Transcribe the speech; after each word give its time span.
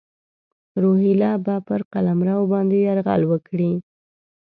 روهیله 0.83 1.31
به 1.45 1.55
پر 1.67 1.81
قلمرو 1.93 2.39
باندي 2.51 2.79
یرغل 2.87 3.21
وکړي. 3.27 3.71